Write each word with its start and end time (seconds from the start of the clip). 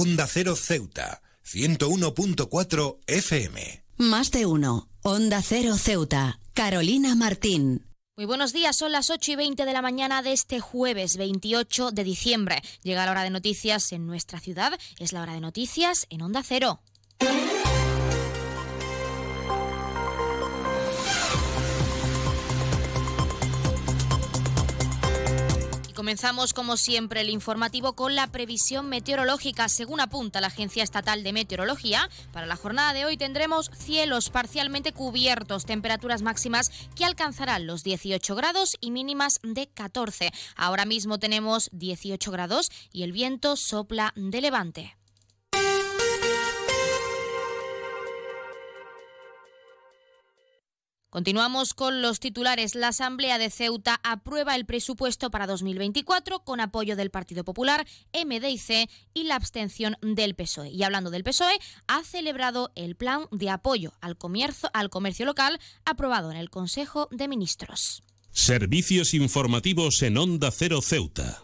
Onda 0.00 0.28
Cero 0.28 0.54
Ceuta, 0.54 1.22
101.4 1.44 2.98
FM. 3.08 3.84
Más 3.96 4.30
de 4.30 4.46
uno. 4.46 4.88
Onda 5.02 5.42
Cero 5.42 5.76
Ceuta. 5.76 6.38
Carolina 6.54 7.16
Martín. 7.16 7.84
Muy 8.16 8.24
buenos 8.24 8.52
días, 8.52 8.76
son 8.76 8.92
las 8.92 9.10
8 9.10 9.32
y 9.32 9.34
20 9.34 9.64
de 9.64 9.72
la 9.72 9.82
mañana 9.82 10.22
de 10.22 10.32
este 10.32 10.60
jueves 10.60 11.16
28 11.16 11.90
de 11.90 12.04
diciembre. 12.04 12.62
Llega 12.84 13.06
la 13.06 13.10
hora 13.10 13.24
de 13.24 13.30
noticias 13.30 13.90
en 13.90 14.06
nuestra 14.06 14.38
ciudad, 14.38 14.78
es 15.00 15.12
la 15.12 15.22
hora 15.22 15.34
de 15.34 15.40
noticias 15.40 16.06
en 16.10 16.22
Onda 16.22 16.44
Cero. 16.44 16.80
Comenzamos, 25.98 26.54
como 26.54 26.76
siempre, 26.76 27.22
el 27.22 27.28
informativo 27.28 27.94
con 27.94 28.14
la 28.14 28.28
previsión 28.28 28.88
meteorológica. 28.88 29.68
Según 29.68 29.98
apunta 29.98 30.40
la 30.40 30.46
Agencia 30.46 30.84
Estatal 30.84 31.24
de 31.24 31.32
Meteorología, 31.32 32.08
para 32.30 32.46
la 32.46 32.54
jornada 32.54 32.92
de 32.92 33.04
hoy 33.04 33.16
tendremos 33.16 33.68
cielos 33.76 34.30
parcialmente 34.30 34.92
cubiertos, 34.92 35.66
temperaturas 35.66 36.22
máximas 36.22 36.70
que 36.94 37.04
alcanzarán 37.04 37.66
los 37.66 37.82
18 37.82 38.36
grados 38.36 38.76
y 38.80 38.92
mínimas 38.92 39.40
de 39.42 39.66
14. 39.66 40.30
Ahora 40.54 40.84
mismo 40.84 41.18
tenemos 41.18 41.68
18 41.72 42.30
grados 42.30 42.70
y 42.92 43.02
el 43.02 43.10
viento 43.10 43.56
sopla 43.56 44.12
de 44.14 44.40
levante. 44.40 44.97
Continuamos 51.10 51.72
con 51.72 52.02
los 52.02 52.20
titulares. 52.20 52.74
La 52.74 52.88
Asamblea 52.88 53.38
de 53.38 53.48
Ceuta 53.48 53.98
aprueba 54.02 54.54
el 54.54 54.66
presupuesto 54.66 55.30
para 55.30 55.46
2024 55.46 56.40
con 56.40 56.60
apoyo 56.60 56.96
del 56.96 57.10
Partido 57.10 57.44
Popular, 57.44 57.86
MDIC 58.12 58.90
y 59.14 59.24
la 59.24 59.36
abstención 59.36 59.96
del 60.02 60.34
PSOE. 60.34 60.68
Y 60.68 60.82
hablando 60.82 61.10
del 61.10 61.24
PSOE, 61.24 61.58
ha 61.86 62.04
celebrado 62.04 62.72
el 62.74 62.94
plan 62.94 63.22
de 63.30 63.48
apoyo 63.48 63.94
al 64.02 64.18
comercio, 64.18 64.68
al 64.74 64.90
comercio 64.90 65.24
local 65.24 65.58
aprobado 65.86 66.30
en 66.30 66.36
el 66.36 66.50
Consejo 66.50 67.08
de 67.10 67.26
Ministros. 67.26 68.02
Servicios 68.30 69.14
informativos 69.14 70.02
en 70.02 70.18
Onda 70.18 70.50
Cero 70.50 70.82
Ceuta. 70.82 71.42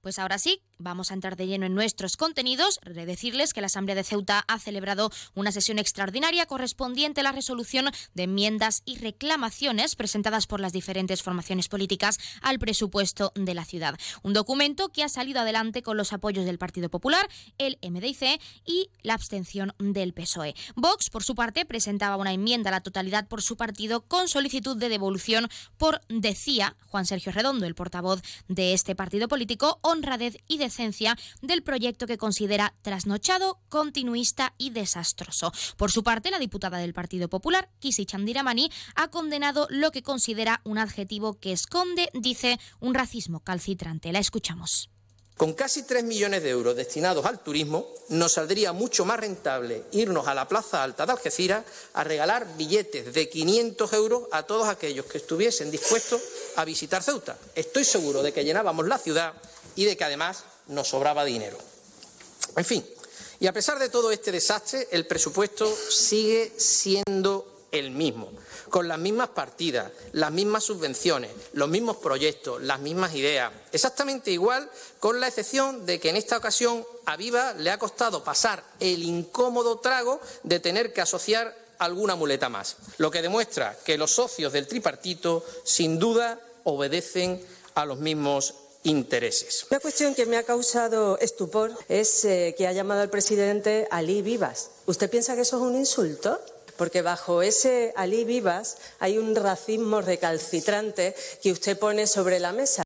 Pues 0.00 0.20
ahora 0.20 0.38
sí, 0.38 0.62
vamos 0.78 1.10
a 1.10 1.14
entrar 1.14 1.36
de 1.36 1.46
lleno 1.46 1.66
en 1.66 1.74
nuestros 1.74 2.16
contenidos. 2.16 2.80
De 2.84 3.06
decirles 3.06 3.52
que 3.52 3.60
la 3.60 3.66
Asamblea 3.66 3.94
de 3.94 4.04
Ceuta 4.04 4.44
ha 4.46 4.58
celebrado 4.58 5.10
una 5.34 5.52
sesión 5.52 5.78
extraordinaria 5.78 6.46
correspondiente 6.46 7.20
a 7.20 7.24
la 7.24 7.32
resolución 7.32 7.90
de 8.14 8.22
enmiendas 8.24 8.82
y 8.84 8.96
reclamaciones 8.98 9.96
presentadas 9.96 10.46
por 10.46 10.60
las 10.60 10.72
diferentes 10.72 11.22
formaciones 11.22 11.68
políticas 11.68 12.18
al 12.40 12.58
presupuesto 12.58 13.32
de 13.34 13.54
la 13.54 13.64
ciudad. 13.64 13.98
Un 14.22 14.32
documento 14.32 14.90
que 14.90 15.04
ha 15.04 15.08
salido 15.08 15.40
adelante 15.40 15.82
con 15.82 15.96
los 15.96 16.12
apoyos 16.12 16.44
del 16.44 16.58
Partido 16.58 16.88
Popular, 16.88 17.28
el 17.58 17.78
MDIC 17.82 18.40
y 18.64 18.90
la 19.02 19.14
abstención 19.14 19.74
del 19.78 20.12
PSOE. 20.12 20.54
Vox, 20.76 21.10
por 21.10 21.24
su 21.24 21.34
parte, 21.34 21.64
presentaba 21.64 22.16
una 22.16 22.32
enmienda 22.32 22.70
a 22.70 22.72
la 22.72 22.82
totalidad 22.82 23.28
por 23.28 23.42
su 23.42 23.56
partido 23.56 24.02
con 24.02 24.28
solicitud 24.28 24.76
de 24.76 24.88
devolución 24.88 25.48
por, 25.76 26.00
decía 26.08 26.76
Juan 26.86 27.06
Sergio 27.06 27.32
Redondo, 27.32 27.66
el 27.66 27.74
portavoz 27.74 28.22
de 28.48 28.72
este 28.72 28.94
partido 28.94 29.28
político, 29.28 29.78
honradez 29.82 30.36
y 30.48 30.58
decencia 30.62 31.16
del 31.40 31.62
proyecto 31.62 32.06
que 32.06 32.18
considera 32.18 32.74
trasnochado, 32.82 33.58
continuista 33.68 34.54
y 34.58 34.70
desastroso. 34.70 35.52
Por 35.76 35.90
su 35.90 36.02
parte, 36.02 36.30
la 36.30 36.38
diputada 36.38 36.78
del 36.78 36.94
Partido 36.94 37.28
Popular, 37.28 37.68
Kisi 37.80 38.06
Chandiramani, 38.06 38.70
ha 38.94 39.08
condenado 39.08 39.66
lo 39.70 39.90
que 39.90 40.02
considera 40.02 40.60
un 40.64 40.78
adjetivo 40.78 41.38
que 41.40 41.52
esconde, 41.52 42.08
dice, 42.14 42.58
un 42.80 42.94
racismo 42.94 43.40
calcitrante. 43.40 44.12
La 44.12 44.20
escuchamos. 44.20 44.90
Con 45.36 45.54
casi 45.54 45.82
3 45.82 46.04
millones 46.04 46.42
de 46.42 46.50
euros 46.50 46.76
destinados 46.76 47.24
al 47.24 47.42
turismo, 47.42 47.88
nos 48.10 48.34
saldría 48.34 48.72
mucho 48.72 49.04
más 49.04 49.18
rentable 49.18 49.82
irnos 49.90 50.28
a 50.28 50.34
la 50.34 50.46
Plaza 50.46 50.84
Alta 50.84 51.06
de 51.06 51.12
Algeciras 51.12 51.64
a 51.94 52.04
regalar 52.04 52.46
billetes 52.56 53.12
de 53.12 53.28
500 53.28 53.92
euros 53.94 54.22
a 54.30 54.44
todos 54.44 54.68
aquellos 54.68 55.06
que 55.06 55.18
estuviesen 55.18 55.70
dispuestos 55.70 56.20
a 56.54 56.64
visitar 56.64 57.02
Ceuta. 57.02 57.38
Estoy 57.54 57.84
seguro 57.84 58.22
de 58.22 58.32
que 58.32 58.44
llenábamos 58.44 58.86
la 58.86 58.98
ciudad 58.98 59.32
y 59.74 59.84
de 59.84 59.96
que 59.96 60.04
además 60.04 60.44
nos 60.68 60.88
sobraba 60.88 61.24
dinero. 61.24 61.58
En 62.56 62.64
fin, 62.64 62.86
y 63.40 63.46
a 63.46 63.52
pesar 63.52 63.78
de 63.78 63.88
todo 63.88 64.12
este 64.12 64.30
desastre, 64.32 64.88
el 64.90 65.06
presupuesto 65.06 65.74
sigue 65.90 66.52
siendo 66.56 67.66
el 67.72 67.90
mismo, 67.90 68.30
con 68.68 68.86
las 68.86 68.98
mismas 68.98 69.30
partidas, 69.30 69.90
las 70.12 70.30
mismas 70.30 70.62
subvenciones, 70.62 71.30
los 71.54 71.68
mismos 71.68 71.96
proyectos, 71.96 72.62
las 72.62 72.80
mismas 72.80 73.14
ideas, 73.14 73.50
exactamente 73.72 74.30
igual, 74.30 74.70
con 75.00 75.18
la 75.18 75.28
excepción 75.28 75.86
de 75.86 75.98
que 75.98 76.10
en 76.10 76.16
esta 76.16 76.36
ocasión 76.36 76.86
a 77.06 77.16
Viva 77.16 77.54
le 77.54 77.70
ha 77.70 77.78
costado 77.78 78.22
pasar 78.22 78.62
el 78.78 79.02
incómodo 79.02 79.78
trago 79.78 80.20
de 80.42 80.60
tener 80.60 80.92
que 80.92 81.00
asociar 81.00 81.56
alguna 81.78 82.14
muleta 82.14 82.48
más, 82.48 82.76
lo 82.98 83.10
que 83.10 83.22
demuestra 83.22 83.76
que 83.84 83.98
los 83.98 84.12
socios 84.12 84.52
del 84.52 84.68
tripartito 84.68 85.44
sin 85.64 85.98
duda 85.98 86.38
obedecen 86.64 87.44
a 87.74 87.86
los 87.86 87.98
mismos 87.98 88.54
intereses. 88.84 89.66
Una 89.70 89.80
cuestión 89.80 90.14
que 90.14 90.26
me 90.26 90.36
ha 90.36 90.42
causado 90.42 91.18
estupor 91.18 91.72
es 91.88 92.24
eh, 92.24 92.54
que 92.56 92.66
ha 92.66 92.72
llamado 92.72 93.02
al 93.02 93.10
presidente 93.10 93.86
Ali 93.90 94.22
Vivas. 94.22 94.70
¿Usted 94.86 95.10
piensa 95.10 95.34
que 95.34 95.42
eso 95.42 95.56
es 95.56 95.62
un 95.62 95.76
insulto? 95.76 96.40
Porque 96.76 97.02
bajo 97.02 97.42
ese 97.42 97.92
Ali 97.96 98.24
Vivas 98.24 98.78
hay 98.98 99.18
un 99.18 99.34
racismo 99.36 100.00
recalcitrante 100.00 101.14
que 101.42 101.52
usted 101.52 101.78
pone 101.78 102.06
sobre 102.06 102.40
la 102.40 102.52
mesa. 102.52 102.82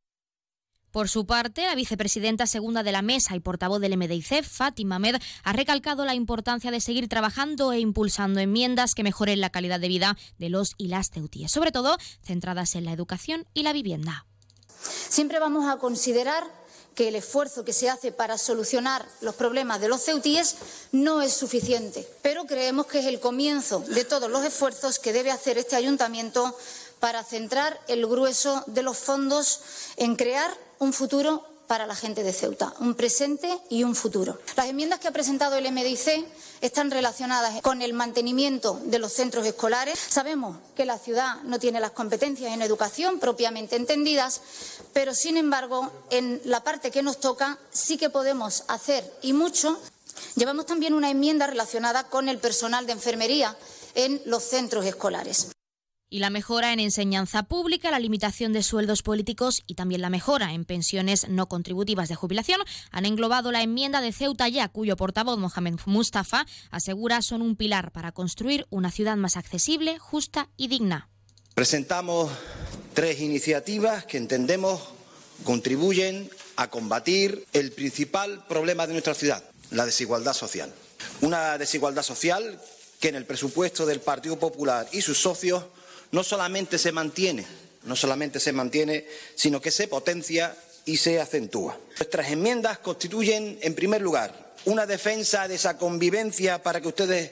Por 0.96 1.10
su 1.10 1.26
parte, 1.26 1.66
la 1.66 1.74
vicepresidenta 1.74 2.46
segunda 2.46 2.82
de 2.82 2.90
la 2.90 3.02
mesa 3.02 3.36
y 3.36 3.40
portavoz 3.40 3.82
del 3.82 3.98
MDIC, 3.98 4.42
Fátima 4.42 4.98
Med, 4.98 5.16
ha 5.44 5.52
recalcado 5.52 6.06
la 6.06 6.14
importancia 6.14 6.70
de 6.70 6.80
seguir 6.80 7.06
trabajando 7.06 7.74
e 7.74 7.80
impulsando 7.80 8.40
enmiendas 8.40 8.94
que 8.94 9.02
mejoren 9.02 9.42
la 9.42 9.50
calidad 9.50 9.78
de 9.78 9.88
vida 9.88 10.16
de 10.38 10.48
los 10.48 10.74
y 10.78 10.88
las 10.88 11.10
ceutíes, 11.10 11.52
sobre 11.52 11.70
todo 11.70 11.98
centradas 12.22 12.76
en 12.76 12.86
la 12.86 12.92
educación 12.92 13.46
y 13.52 13.62
la 13.62 13.74
vivienda. 13.74 14.24
Siempre 15.08 15.38
vamos 15.38 15.68
a 15.68 15.78
considerar 15.78 16.44
que 16.94 17.08
el 17.08 17.16
esfuerzo 17.16 17.64
que 17.64 17.74
se 17.74 17.90
hace 17.90 18.10
para 18.10 18.38
solucionar 18.38 19.06
los 19.20 19.34
problemas 19.34 19.80
de 19.80 19.88
los 19.88 20.02
ceutíes 20.02 20.56
no 20.92 21.20
es 21.20 21.34
suficiente, 21.34 22.08
pero 22.22 22.46
creemos 22.46 22.86
que 22.86 23.00
es 23.00 23.06
el 23.06 23.20
comienzo 23.20 23.80
de 23.80 24.04
todos 24.04 24.30
los 24.30 24.44
esfuerzos 24.44 24.98
que 24.98 25.12
debe 25.12 25.30
hacer 25.30 25.58
este 25.58 25.76
ayuntamiento 25.76 26.56
para 26.98 27.22
centrar 27.22 27.78
el 27.86 28.06
grueso 28.06 28.64
de 28.66 28.82
los 28.82 28.96
fondos 28.96 29.60
en 29.96 30.16
crear 30.16 30.50
un 30.78 30.94
futuro 30.94 31.55
para 31.66 31.86
la 31.86 31.94
gente 31.94 32.22
de 32.22 32.32
Ceuta, 32.32 32.72
un 32.80 32.94
presente 32.94 33.58
y 33.68 33.84
un 33.84 33.94
futuro. 33.94 34.38
Las 34.56 34.66
enmiendas 34.66 35.00
que 35.00 35.08
ha 35.08 35.12
presentado 35.12 35.56
el 35.56 35.70
MDIC 35.70 36.26
están 36.60 36.90
relacionadas 36.90 37.60
con 37.62 37.82
el 37.82 37.92
mantenimiento 37.92 38.80
de 38.84 38.98
los 38.98 39.12
centros 39.12 39.46
escolares. 39.46 39.98
Sabemos 39.98 40.58
que 40.74 40.84
la 40.84 40.98
ciudad 40.98 41.42
no 41.44 41.58
tiene 41.58 41.80
las 41.80 41.90
competencias 41.90 42.52
en 42.52 42.62
educación 42.62 43.18
propiamente 43.18 43.76
entendidas, 43.76 44.40
pero 44.92 45.14
sin 45.14 45.36
embargo, 45.36 45.90
en 46.10 46.40
la 46.44 46.62
parte 46.62 46.90
que 46.90 47.02
nos 47.02 47.20
toca 47.20 47.58
sí 47.70 47.96
que 47.96 48.10
podemos 48.10 48.64
hacer 48.68 49.10
y 49.22 49.32
mucho. 49.32 49.78
Llevamos 50.34 50.66
también 50.66 50.94
una 50.94 51.10
enmienda 51.10 51.46
relacionada 51.46 52.04
con 52.04 52.28
el 52.28 52.38
personal 52.38 52.86
de 52.86 52.92
enfermería 52.92 53.56
en 53.94 54.22
los 54.24 54.42
centros 54.42 54.86
escolares 54.86 55.48
y 56.08 56.20
la 56.20 56.30
mejora 56.30 56.72
en 56.72 56.80
enseñanza 56.80 57.44
pública, 57.44 57.90
la 57.90 57.98
limitación 57.98 58.52
de 58.52 58.62
sueldos 58.62 59.02
políticos 59.02 59.62
y 59.66 59.74
también 59.74 60.00
la 60.00 60.10
mejora 60.10 60.52
en 60.52 60.64
pensiones 60.64 61.28
no 61.28 61.48
contributivas 61.48 62.08
de 62.08 62.14
jubilación 62.14 62.60
han 62.90 63.06
englobado 63.06 63.50
la 63.50 63.62
enmienda 63.62 64.00
de 64.00 64.12
Ceuta 64.12 64.48
ya, 64.48 64.68
cuyo 64.68 64.96
portavoz 64.96 65.38
Mohamed 65.38 65.80
Mustafa 65.86 66.46
asegura 66.70 67.22
son 67.22 67.42
un 67.42 67.56
pilar 67.56 67.90
para 67.90 68.12
construir 68.12 68.66
una 68.70 68.90
ciudad 68.90 69.16
más 69.16 69.36
accesible, 69.36 69.98
justa 69.98 70.48
y 70.56 70.68
digna. 70.68 71.08
Presentamos 71.54 72.30
tres 72.94 73.20
iniciativas 73.20 74.04
que 74.04 74.18
entendemos 74.18 74.80
contribuyen 75.44 76.30
a 76.56 76.68
combatir 76.70 77.46
el 77.52 77.72
principal 77.72 78.44
problema 78.46 78.86
de 78.86 78.92
nuestra 78.92 79.14
ciudad, 79.14 79.42
la 79.70 79.84
desigualdad 79.84 80.34
social. 80.34 80.72
Una 81.20 81.58
desigualdad 81.58 82.02
social 82.02 82.60
que 83.00 83.08
en 83.08 83.16
el 83.16 83.26
presupuesto 83.26 83.84
del 83.84 84.00
Partido 84.00 84.38
Popular 84.38 84.86
y 84.92 85.02
sus 85.02 85.18
socios 85.18 85.64
no 86.12 86.22
solamente 86.24 86.78
se 86.78 86.92
mantiene, 86.92 87.46
no 87.84 87.96
solamente 87.96 88.40
se 88.40 88.52
mantiene, 88.52 89.06
sino 89.34 89.60
que 89.60 89.70
se 89.70 89.88
potencia 89.88 90.56
y 90.84 90.96
se 90.96 91.20
acentúa. 91.20 91.78
Nuestras 91.98 92.30
enmiendas 92.30 92.78
constituyen, 92.78 93.58
en 93.60 93.74
primer 93.74 94.00
lugar, 94.02 94.54
una 94.66 94.86
defensa 94.86 95.48
de 95.48 95.56
esa 95.56 95.78
convivencia 95.78 96.62
para 96.62 96.80
que 96.80 96.88
ustedes 96.88 97.30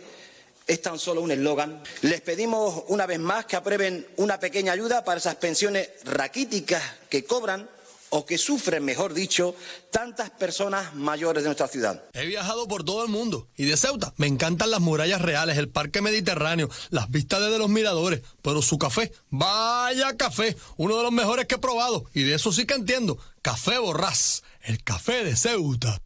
es 0.67 0.81
tan 0.81 0.99
solo 0.99 1.21
un 1.21 1.31
eslogan. 1.31 1.83
Les 2.03 2.21
pedimos 2.21 2.85
una 2.89 3.07
vez 3.07 3.19
más 3.19 3.45
que 3.47 3.57
aprueben 3.57 4.07
una 4.17 4.41
pequeña 4.41 4.73
ayuda 4.73 5.05
para 5.05 5.19
esas 5.19 5.37
pensiones 5.37 5.91
raquíticas 6.05 6.83
que 7.09 7.25
cobran 7.25 7.69
o 8.17 8.25
que 8.25 8.39
sufren, 8.39 8.85
mejor 8.85 9.13
dicho, 9.13 9.57
tantas 9.91 10.31
personas 10.31 10.95
mayores 10.95 11.43
de 11.43 11.49
nuestra 11.49 11.67
ciudad. 11.67 12.05
He 12.13 12.27
viajado 12.27 12.69
por 12.69 12.85
todo 12.85 13.03
el 13.03 13.11
mundo 13.11 13.49
y 13.57 13.65
de 13.65 13.77
Ceuta 13.77 14.15
me 14.19 14.29
encantan 14.29 14.71
las 14.71 14.81
murallas 14.81 15.21
reales, 15.21 15.59
el 15.59 15.69
parque 15.69 16.01
mediterráneo, 16.01 16.71
las 16.91 17.11
vistas 17.11 17.41
desde 17.41 17.59
los 17.59 17.69
miradores, 17.69 18.23
pero 18.41 18.63
su 18.63 18.79
café, 18.79 19.11
vaya 19.31 20.17
café, 20.17 20.57
uno 20.77 20.97
de 20.97 21.03
los 21.03 21.11
mejores 21.11 21.47
que 21.47 21.57
he 21.57 21.59
probado 21.59 22.05
y 22.15 22.23
de 22.23 22.35
eso 22.35 22.53
sí 22.53 22.67
que 22.67 22.75
entiendo, 22.75 23.19
café 23.43 23.79
borrás, 23.79 24.45
el 24.63 24.85
café 24.85 25.25
de 25.25 25.35
Ceuta. 25.35 26.01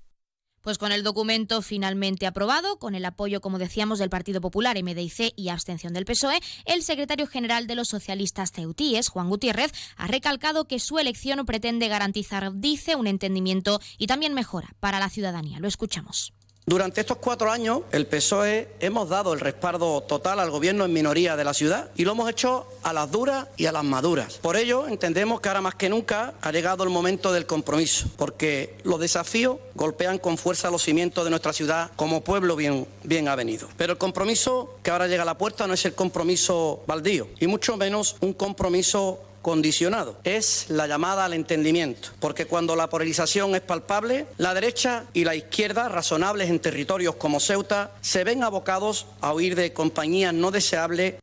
Pues 0.69 0.77
con 0.77 0.93
el 0.93 1.03
documento 1.03 1.63
finalmente 1.63 2.27
aprobado, 2.27 2.79
con 2.79 2.95
el 2.95 3.07
apoyo, 3.07 3.41
como 3.41 3.59
decíamos, 3.59 3.99
del 3.99 4.11
Partido 4.11 4.43
Popular, 4.43 4.77
MDIC 4.77 5.33
y 5.35 5.49
abstención 5.49 5.95
del 5.95 6.05
PSOE, 6.05 6.41
el 6.67 6.83
secretario 6.83 7.27
general 7.27 7.67
de 7.67 7.75
los 7.75 7.89
socialistas 7.89 8.53
ceutíes, 8.53 9.09
Juan 9.09 9.31
Gutiérrez, 9.31 9.73
ha 9.97 10.09
recalcado 10.09 10.67
que 10.67 10.79
su 10.79 10.99
elección 10.99 11.47
pretende 11.47 11.89
garantizar, 11.89 12.53
dice, 12.53 12.97
un 12.97 13.07
entendimiento 13.07 13.81
y 13.97 14.09
también 14.09 14.35
mejora 14.35 14.75
para 14.79 14.99
la 14.99 15.09
ciudadanía. 15.09 15.59
Lo 15.59 15.69
escuchamos. 15.69 16.35
Durante 16.69 17.01
estos 17.01 17.17
cuatro 17.17 17.51
años, 17.51 17.81
el 17.93 18.07
PSOE 18.07 18.69
hemos 18.81 19.09
dado 19.09 19.33
el 19.33 19.41
respaldo 19.41 20.03
total 20.03 20.39
al 20.39 20.51
gobierno 20.51 20.85
en 20.85 20.93
minoría 20.93 21.35
de 21.35 21.43
la 21.43 21.55
ciudad 21.55 21.91
y 21.97 22.05
lo 22.05 22.13
hemos 22.13 22.29
hecho 22.29 22.67
a 22.83 22.93
las 22.93 23.11
duras 23.11 23.47
y 23.57 23.65
a 23.65 23.73
las 23.73 23.85
maduras. 23.85 24.35
Por 24.35 24.55
ello, 24.55 24.87
entendemos 24.87 25.41
que 25.41 25.49
ahora 25.49 25.63
más 25.63 25.77
que 25.77 25.89
nunca 25.89 26.35
ha 26.43 26.53
llegado 26.53 26.85
el 26.85 26.91
momento 26.91 27.33
del 27.33 27.47
compromiso, 27.47 28.09
porque 28.19 28.77
los 28.83 29.01
desafíos 29.01 29.57
golpean 29.77 30.19
con 30.19 30.37
fuerza 30.37 30.71
los 30.71 30.83
cimientos 30.83 31.25
de 31.25 31.31
nuestra 31.31 31.55
ciudad 31.55 31.91
como 31.97 32.23
pueblo 32.23 32.55
bien, 32.55 32.87
bien 33.03 33.29
avenido. 33.29 33.67
Pero 33.79 33.95
el 33.95 33.99
compromiso 33.99 34.77
que 34.83 34.91
ahora 34.91 35.07
llega 35.07 35.23
a 35.23 35.25
la 35.25 35.39
puerta 35.39 35.67
no 35.67 35.73
es 35.73 35.87
el 35.87 35.95
compromiso 35.95 36.83
baldío, 36.87 37.29
y 37.41 37.47
mucho 37.47 37.79
menos 37.79 38.17
un 38.21 38.35
compromiso 38.35 39.21
condicionado. 39.43 40.19
Es 40.25 40.67
la 40.69 40.87
llamada 40.87 41.25
al 41.25 41.35
entendimiento, 41.35 42.11
porque 42.21 42.47
cuando 42.47 42.77
la 42.77 42.89
polarización 42.89 43.55
es 43.55 43.61
palpable, 43.61 44.27
la 44.37 44.55
derecha 44.55 45.05
y 45.13 45.25
la 45.25 45.35
izquierda, 45.35 45.89
razonables 45.89 46.51
en 46.51 46.61
territorios 46.61 47.17
como 47.17 47.41
Ceuta, 47.41 47.93
se 48.01 48.25
ven 48.25 48.43
abocados 48.43 49.07
a 49.21 49.33
huir 49.33 49.55
de 49.55 49.73
compañías 49.73 50.35
no 50.35 50.51
deseables 50.51 51.15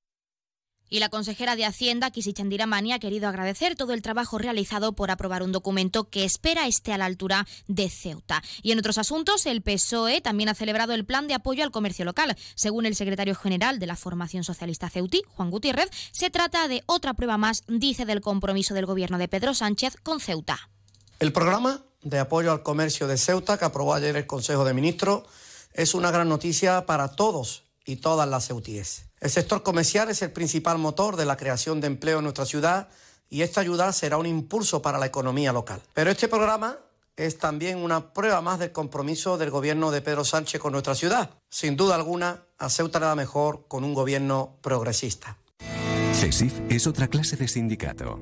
y 0.89 0.99
la 0.99 1.09
consejera 1.09 1.55
de 1.55 1.65
Hacienda, 1.65 2.11
Kisichandira 2.11 2.65
Mani, 2.65 2.93
ha 2.93 2.99
querido 2.99 3.27
agradecer 3.27 3.75
todo 3.75 3.93
el 3.93 4.01
trabajo 4.01 4.37
realizado 4.37 4.93
por 4.93 5.11
aprobar 5.11 5.43
un 5.43 5.51
documento 5.51 6.09
que 6.09 6.25
espera 6.25 6.67
esté 6.67 6.93
a 6.93 6.97
la 6.97 7.05
altura 7.05 7.47
de 7.67 7.89
Ceuta. 7.89 8.43
Y 8.61 8.71
en 8.71 8.79
otros 8.79 8.97
asuntos, 8.97 9.45
el 9.45 9.61
PSOE 9.61 10.21
también 10.21 10.49
ha 10.49 10.55
celebrado 10.55 10.93
el 10.93 11.05
plan 11.05 11.27
de 11.27 11.33
apoyo 11.33 11.63
al 11.63 11.71
comercio 11.71 12.05
local. 12.05 12.35
Según 12.55 12.85
el 12.85 12.95
secretario 12.95 13.35
general 13.35 13.79
de 13.79 13.87
la 13.87 13.95
Formación 13.95 14.43
Socialista 14.43 14.89
Ceutí, 14.89 15.23
Juan 15.27 15.49
Gutiérrez, 15.49 15.89
se 16.11 16.29
trata 16.29 16.67
de 16.67 16.83
otra 16.85 17.13
prueba 17.13 17.37
más, 17.37 17.63
dice, 17.67 18.05
del 18.05 18.21
compromiso 18.21 18.73
del 18.73 18.85
gobierno 18.85 19.17
de 19.17 19.27
Pedro 19.27 19.53
Sánchez 19.53 19.97
con 20.03 20.19
Ceuta. 20.19 20.69
El 21.19 21.33
programa 21.33 21.83
de 22.01 22.19
apoyo 22.19 22.51
al 22.51 22.63
comercio 22.63 23.07
de 23.07 23.17
Ceuta, 23.17 23.57
que 23.57 23.65
aprobó 23.65 23.93
ayer 23.93 24.15
el 24.15 24.27
Consejo 24.27 24.65
de 24.65 24.73
Ministros, 24.73 25.23
es 25.73 25.93
una 25.93 26.11
gran 26.11 26.29
noticia 26.29 26.85
para 26.85 27.15
todos 27.15 27.64
y 27.85 27.97
todas 27.97 28.27
las 28.27 28.47
ceutíes. 28.47 29.05
El 29.19 29.29
sector 29.29 29.63
comercial 29.63 30.09
es 30.09 30.21
el 30.21 30.31
principal 30.31 30.77
motor 30.77 31.15
de 31.15 31.25
la 31.25 31.37
creación 31.37 31.79
de 31.81 31.87
empleo 31.87 32.17
en 32.17 32.23
nuestra 32.23 32.45
ciudad 32.45 32.89
y 33.29 33.41
esta 33.41 33.61
ayuda 33.61 33.91
será 33.93 34.17
un 34.17 34.25
impulso 34.25 34.81
para 34.81 34.97
la 34.97 35.05
economía 35.05 35.53
local. 35.53 35.81
Pero 35.93 36.11
este 36.11 36.27
programa 36.27 36.77
es 37.15 37.37
también 37.37 37.77
una 37.77 38.13
prueba 38.13 38.41
más 38.41 38.59
del 38.59 38.71
compromiso 38.71 39.37
del 39.37 39.49
gobierno 39.49 39.91
de 39.91 40.01
Pedro 40.01 40.25
Sánchez 40.25 40.59
con 40.59 40.73
nuestra 40.73 40.95
ciudad. 40.95 41.31
Sin 41.49 41.77
duda 41.77 41.95
alguna, 41.95 42.43
a 42.57 42.69
Ceuta 42.69 42.99
nada 42.99 43.15
mejor 43.15 43.65
con 43.67 43.83
un 43.83 43.93
gobierno 43.93 44.57
progresista. 44.61 45.37
CESIF 46.13 46.53
es 46.69 46.87
otra 46.87 47.07
clase 47.07 47.35
de 47.35 47.47
sindicato. 47.47 48.21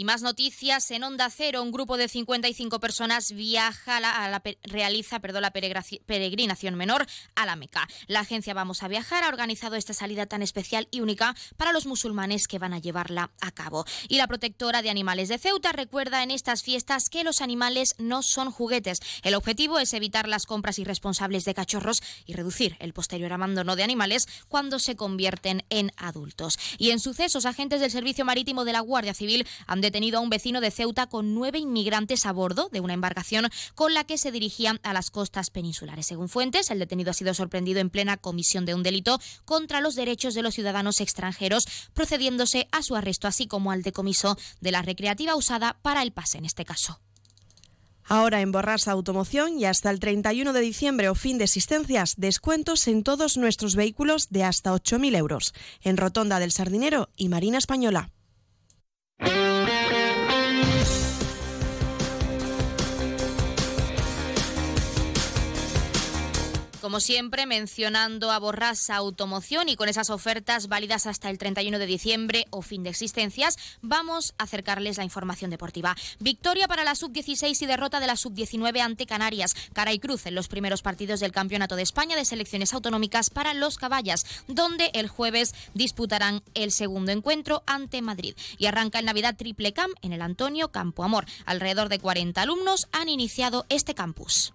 Y 0.00 0.04
más 0.04 0.22
noticias 0.22 0.90
en 0.92 1.04
Onda 1.04 1.28
Cero. 1.28 1.62
Un 1.62 1.72
grupo 1.72 1.98
de 1.98 2.08
55 2.08 2.80
personas 2.80 3.32
viaja 3.32 3.98
a 3.98 4.00
la, 4.00 4.42
realiza 4.62 5.20
perdón, 5.20 5.42
la 5.42 5.50
peregrinación 5.50 6.74
menor 6.74 7.06
a 7.34 7.44
la 7.44 7.54
Meca. 7.54 7.86
La 8.06 8.20
agencia 8.20 8.54
Vamos 8.54 8.82
a 8.82 8.88
Viajar 8.88 9.24
ha 9.24 9.28
organizado 9.28 9.76
esta 9.76 9.92
salida 9.92 10.24
tan 10.24 10.40
especial 10.40 10.88
y 10.90 11.00
única 11.00 11.36
para 11.58 11.74
los 11.74 11.84
musulmanes 11.84 12.48
que 12.48 12.58
van 12.58 12.72
a 12.72 12.78
llevarla 12.78 13.30
a 13.42 13.50
cabo. 13.50 13.84
Y 14.08 14.16
la 14.16 14.26
protectora 14.26 14.80
de 14.80 14.88
animales 14.88 15.28
de 15.28 15.36
Ceuta 15.36 15.70
recuerda 15.72 16.22
en 16.22 16.30
estas 16.30 16.62
fiestas 16.62 17.10
que 17.10 17.22
los 17.22 17.42
animales 17.42 17.94
no 17.98 18.22
son 18.22 18.50
juguetes. 18.50 19.00
El 19.22 19.34
objetivo 19.34 19.80
es 19.80 19.92
evitar 19.92 20.28
las 20.28 20.46
compras 20.46 20.78
irresponsables 20.78 21.44
de 21.44 21.52
cachorros 21.52 22.02
y 22.24 22.32
reducir 22.32 22.74
el 22.78 22.94
posterior 22.94 23.34
abandono 23.34 23.76
de 23.76 23.82
animales 23.82 24.28
cuando 24.48 24.78
se 24.78 24.96
convierten 24.96 25.62
en 25.68 25.92
adultos. 25.98 26.58
Y 26.78 26.88
en 26.88 27.00
sucesos, 27.00 27.44
agentes 27.44 27.82
del 27.82 27.90
Servicio 27.90 28.24
Marítimo 28.24 28.64
de 28.64 28.72
la 28.72 28.80
Guardia 28.80 29.12
Civil 29.12 29.46
han 29.66 29.89
detenido 29.90 30.18
a 30.18 30.20
un 30.20 30.30
vecino 30.30 30.60
de 30.60 30.70
Ceuta 30.70 31.08
con 31.08 31.34
nueve 31.34 31.58
inmigrantes 31.58 32.24
a 32.24 32.32
bordo 32.32 32.68
de 32.70 32.78
una 32.78 32.94
embarcación 32.94 33.48
con 33.74 33.92
la 33.92 34.04
que 34.04 34.18
se 34.18 34.30
dirigían 34.30 34.78
a 34.84 34.92
las 34.92 35.10
costas 35.10 35.50
peninsulares. 35.50 36.06
Según 36.06 36.28
fuentes, 36.28 36.70
el 36.70 36.78
detenido 36.78 37.10
ha 37.10 37.14
sido 37.14 37.34
sorprendido 37.34 37.80
en 37.80 37.90
plena 37.90 38.16
comisión 38.16 38.64
de 38.66 38.74
un 38.74 38.84
delito 38.84 39.18
contra 39.44 39.80
los 39.80 39.96
derechos 39.96 40.34
de 40.34 40.42
los 40.42 40.54
ciudadanos 40.54 41.00
extranjeros, 41.00 41.66
procediéndose 41.92 42.68
a 42.70 42.84
su 42.84 42.94
arresto, 42.94 43.26
así 43.26 43.48
como 43.48 43.72
al 43.72 43.82
decomiso 43.82 44.38
de 44.60 44.70
la 44.70 44.82
recreativa 44.82 45.34
usada 45.34 45.78
para 45.82 46.02
el 46.02 46.12
pase 46.12 46.38
en 46.38 46.44
este 46.44 46.64
caso. 46.64 47.00
Ahora 48.04 48.40
en 48.40 48.52
Borrasa 48.52 48.92
Automoción 48.92 49.58
y 49.58 49.64
hasta 49.64 49.90
el 49.90 49.98
31 49.98 50.52
de 50.52 50.60
diciembre 50.60 51.08
o 51.08 51.16
fin 51.16 51.38
de 51.38 51.44
existencias, 51.44 52.14
descuentos 52.16 52.86
en 52.86 53.02
todos 53.02 53.36
nuestros 53.36 53.74
vehículos 53.74 54.28
de 54.30 54.44
hasta 54.44 54.72
8.000 54.72 55.16
euros. 55.16 55.52
En 55.82 55.96
Rotonda 55.96 56.38
del 56.38 56.52
Sardinero 56.52 57.08
y 57.16 57.28
Marina 57.28 57.58
Española. 57.58 58.10
Como 66.80 67.00
siempre, 67.00 67.44
mencionando 67.44 68.30
a 68.30 68.38
Borrasa 68.38 68.96
Automoción 68.96 69.68
y 69.68 69.76
con 69.76 69.90
esas 69.90 70.08
ofertas 70.08 70.66
válidas 70.66 71.06
hasta 71.06 71.28
el 71.28 71.36
31 71.36 71.78
de 71.78 71.84
diciembre 71.84 72.46
o 72.48 72.62
fin 72.62 72.82
de 72.82 72.88
existencias, 72.88 73.58
vamos 73.82 74.32
a 74.38 74.44
acercarles 74.44 74.96
la 74.96 75.04
información 75.04 75.50
deportiva. 75.50 75.94
Victoria 76.20 76.68
para 76.68 76.84
la 76.84 76.94
sub-16 76.94 77.60
y 77.60 77.66
derrota 77.66 78.00
de 78.00 78.06
la 78.06 78.16
sub-19 78.16 78.80
ante 78.80 79.04
Canarias. 79.04 79.54
Cara 79.74 79.92
y 79.92 79.98
cruz 79.98 80.24
en 80.24 80.34
los 80.34 80.48
primeros 80.48 80.80
partidos 80.80 81.20
del 81.20 81.32
Campeonato 81.32 81.76
de 81.76 81.82
España 81.82 82.16
de 82.16 82.24
Selecciones 82.24 82.72
Autonómicas 82.72 83.28
para 83.28 83.52
los 83.52 83.76
Caballas, 83.76 84.24
donde 84.48 84.90
el 84.94 85.08
jueves 85.08 85.54
disputarán 85.74 86.42
el 86.54 86.72
segundo 86.72 87.12
encuentro 87.12 87.62
ante 87.66 88.00
Madrid. 88.00 88.34
Y 88.56 88.66
arranca 88.66 89.00
el 89.00 89.04
Navidad 89.04 89.36
Triple 89.36 89.74
Camp 89.74 89.92
en 90.00 90.14
el 90.14 90.22
Antonio 90.22 90.72
Campo 90.72 91.04
Amor. 91.04 91.26
Alrededor 91.44 91.90
de 91.90 91.98
40 91.98 92.40
alumnos 92.40 92.88
han 92.92 93.10
iniciado 93.10 93.66
este 93.68 93.94
campus. 93.94 94.54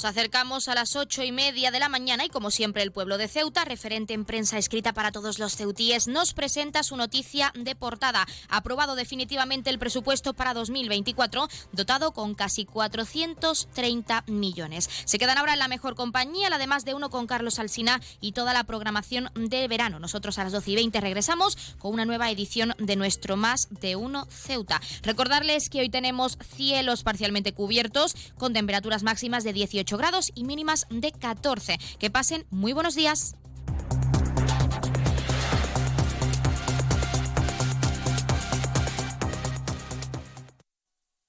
Nos 0.00 0.06
acercamos 0.06 0.68
a 0.68 0.74
las 0.74 0.96
ocho 0.96 1.22
y 1.22 1.30
media 1.30 1.70
de 1.70 1.78
la 1.78 1.90
mañana 1.90 2.24
y 2.24 2.30
como 2.30 2.50
siempre 2.50 2.82
el 2.82 2.90
pueblo 2.90 3.18
de 3.18 3.28
Ceuta, 3.28 3.66
referente 3.66 4.14
en 4.14 4.24
prensa 4.24 4.56
escrita 4.56 4.94
para 4.94 5.12
todos 5.12 5.38
los 5.38 5.56
ceutíes, 5.56 6.08
nos 6.08 6.32
presenta 6.32 6.82
su 6.82 6.96
noticia 6.96 7.52
de 7.54 7.74
portada. 7.74 8.26
Aprobado 8.48 8.94
definitivamente 8.94 9.68
el 9.68 9.78
presupuesto 9.78 10.32
para 10.32 10.54
2024, 10.54 11.48
dotado 11.72 12.12
con 12.12 12.34
casi 12.34 12.64
430 12.64 14.24
millones. 14.28 14.88
Se 15.04 15.18
quedan 15.18 15.36
ahora 15.36 15.52
en 15.52 15.58
la 15.58 15.68
mejor 15.68 15.96
compañía, 15.96 16.48
la 16.48 16.56
de 16.56 16.66
más 16.66 16.86
de 16.86 16.94
uno 16.94 17.10
con 17.10 17.26
Carlos 17.26 17.58
Alsina 17.58 18.00
y 18.22 18.32
toda 18.32 18.54
la 18.54 18.64
programación 18.64 19.30
de 19.34 19.68
verano. 19.68 19.98
Nosotros 19.98 20.38
a 20.38 20.44
las 20.44 20.54
12 20.54 20.70
y 20.70 20.74
20 20.76 20.98
regresamos 21.02 21.58
con 21.78 21.92
una 21.92 22.06
nueva 22.06 22.30
edición 22.30 22.74
de 22.78 22.96
nuestro 22.96 23.36
Más 23.36 23.68
de 23.68 23.96
uno 23.96 24.26
Ceuta. 24.30 24.80
Recordarles 25.02 25.68
que 25.68 25.80
hoy 25.80 25.90
tenemos 25.90 26.38
cielos 26.56 27.02
parcialmente 27.02 27.52
cubiertos 27.52 28.14
con 28.38 28.54
temperaturas 28.54 29.02
máximas 29.02 29.44
de 29.44 29.52
18 29.90 29.98
grados 29.98 30.30
y 30.34 30.44
mínimas 30.44 30.86
de 30.90 31.10
14. 31.10 31.78
Que 31.98 32.10
pasen 32.10 32.46
muy 32.50 32.72
buenos 32.72 32.94
días. 32.94 33.34